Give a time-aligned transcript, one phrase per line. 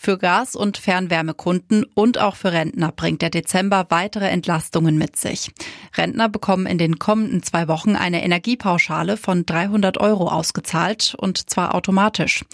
[0.00, 5.50] Für Gas- und Fernwärmekunden und auch für Rentner bringt der Dezember weitere Entlastungen mit sich.
[5.96, 11.74] Rentner bekommen in den kommenden zwei Wochen eine Energiepauschale von 300 Euro ausgezahlt und zwar
[11.74, 12.44] automatisch.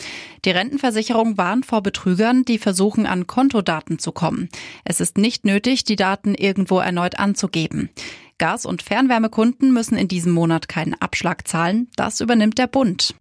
[0.47, 4.49] Die Rentenversicherung warnt vor Betrügern, die versuchen, an Kontodaten zu kommen.
[4.83, 7.91] Es ist nicht nötig, die Daten irgendwo erneut anzugeben.
[8.39, 11.89] Gas- und Fernwärmekunden müssen in diesem Monat keinen Abschlag zahlen.
[11.95, 13.15] Das übernimmt der Bund.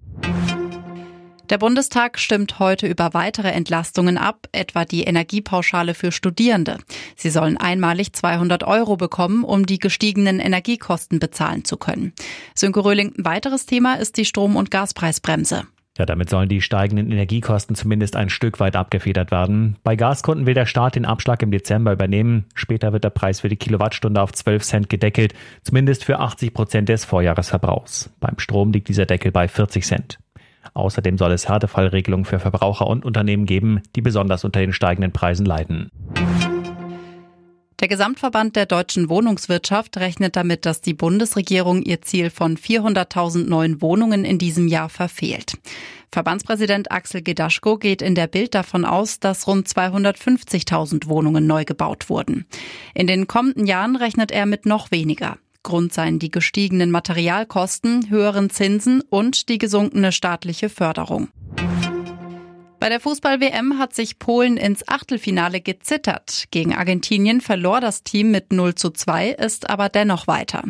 [1.54, 6.80] Der Bundestag stimmt heute über weitere Entlastungen ab, etwa die Energiepauschale für Studierende.
[7.16, 12.14] Sie sollen einmalig 200 Euro bekommen, um die gestiegenen Energiekosten bezahlen zu können.
[12.56, 15.68] Sönke Röhling, ein weiteres Thema ist die Strom- und Gaspreisbremse.
[15.96, 19.76] Ja, damit sollen die steigenden Energiekosten zumindest ein Stück weit abgefedert werden.
[19.84, 22.46] Bei Gaskunden will der Staat den Abschlag im Dezember übernehmen.
[22.56, 26.90] Später wird der Preis für die Kilowattstunde auf 12 Cent gedeckelt, zumindest für 80 Prozent
[26.90, 28.10] des Vorjahresverbrauchs.
[28.20, 30.18] Beim Strom liegt dieser Deckel bei 40 Cent.
[30.74, 35.46] Außerdem soll es Härtefallregelungen für Verbraucher und Unternehmen geben, die besonders unter den steigenden Preisen
[35.46, 35.90] leiden.
[37.84, 43.82] Der Gesamtverband der deutschen Wohnungswirtschaft rechnet damit, dass die Bundesregierung ihr Ziel von 400.000 neuen
[43.82, 45.58] Wohnungen in diesem Jahr verfehlt.
[46.10, 52.08] Verbandspräsident Axel Gedaschko geht in der Bild davon aus, dass rund 250.000 Wohnungen neu gebaut
[52.08, 52.46] wurden.
[52.94, 55.38] In den kommenden Jahren rechnet er mit noch weniger.
[55.64, 61.30] Grund seien die gestiegenen Materialkosten, höheren Zinsen und die gesunkene staatliche Förderung.
[62.84, 66.48] Bei der Fußball-WM hat sich Polen ins Achtelfinale gezittert.
[66.52, 70.64] Gegen Argentinien verlor das Team mit 0 zu 2, ist aber dennoch weiter.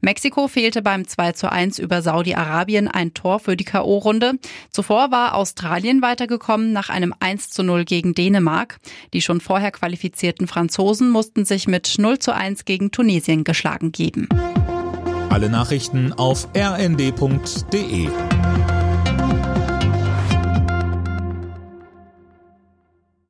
[0.00, 4.38] Mexiko fehlte beim 2 zu 1 über Saudi-Arabien ein Tor für die K.O.-Runde.
[4.70, 8.78] Zuvor war Australien weitergekommen nach einem 1 zu 0 gegen Dänemark.
[9.12, 14.26] Die schon vorher qualifizierten Franzosen mussten sich mit 0 zu 1 gegen Tunesien geschlagen geben.
[15.28, 18.08] Alle Nachrichten auf rnd.de